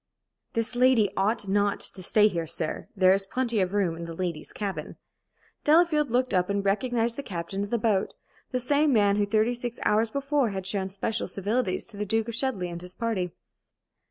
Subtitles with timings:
[0.53, 2.87] "This lady ought not to stay here, sir.
[2.95, 4.95] There is plenty of room in the ladies' cabin."
[5.63, 8.15] Delafield looked up and recognized the captain of the boat,
[8.49, 12.27] the same man who, thirty six hours before, had shown special civilities to the Duke
[12.29, 13.29] of Chudleigh and his party.